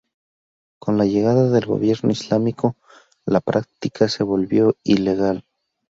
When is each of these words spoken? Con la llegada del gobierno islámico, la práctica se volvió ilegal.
Con 0.79 0.97
la 0.97 1.05
llegada 1.05 1.47
del 1.51 1.67
gobierno 1.67 2.09
islámico, 2.09 2.75
la 3.23 3.39
práctica 3.39 4.09
se 4.09 4.23
volvió 4.23 4.75
ilegal. 4.83 5.45